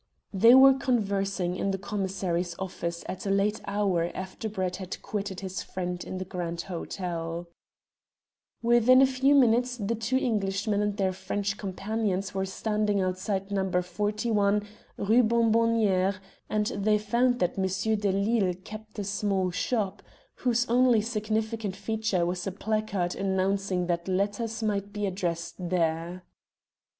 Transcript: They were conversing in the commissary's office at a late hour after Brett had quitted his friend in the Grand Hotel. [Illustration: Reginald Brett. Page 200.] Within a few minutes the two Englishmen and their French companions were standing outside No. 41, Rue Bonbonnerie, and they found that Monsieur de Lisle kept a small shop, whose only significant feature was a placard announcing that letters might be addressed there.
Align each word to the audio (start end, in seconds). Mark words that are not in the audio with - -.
They 0.33 0.55
were 0.55 0.73
conversing 0.73 1.55
in 1.55 1.69
the 1.69 1.77
commissary's 1.77 2.55
office 2.57 3.03
at 3.07 3.27
a 3.27 3.29
late 3.29 3.61
hour 3.67 4.09
after 4.15 4.49
Brett 4.49 4.77
had 4.77 4.99
quitted 5.03 5.41
his 5.41 5.61
friend 5.61 6.03
in 6.03 6.17
the 6.17 6.25
Grand 6.25 6.61
Hotel. 6.61 7.47
[Illustration: 8.63 8.67
Reginald 8.97 8.97
Brett. 8.97 9.07
Page 9.09 9.19
200.] 9.21 9.29
Within 9.29 9.35
a 9.35 9.35
few 9.35 9.35
minutes 9.35 9.77
the 9.77 9.93
two 9.93 10.17
Englishmen 10.17 10.81
and 10.81 10.97
their 10.97 11.13
French 11.13 11.55
companions 11.55 12.33
were 12.33 12.45
standing 12.47 12.99
outside 12.99 13.51
No. 13.51 13.71
41, 13.79 14.63
Rue 14.97 15.21
Bonbonnerie, 15.21 16.15
and 16.49 16.65
they 16.65 16.97
found 16.97 17.37
that 17.37 17.59
Monsieur 17.59 17.95
de 17.95 18.11
Lisle 18.11 18.55
kept 18.63 18.97
a 18.97 19.03
small 19.03 19.51
shop, 19.51 20.01
whose 20.37 20.65
only 20.67 21.01
significant 21.01 21.75
feature 21.75 22.25
was 22.25 22.47
a 22.47 22.51
placard 22.51 23.13
announcing 23.13 23.85
that 23.85 24.07
letters 24.07 24.63
might 24.63 24.91
be 24.91 25.05
addressed 25.05 25.53
there. 25.59 26.23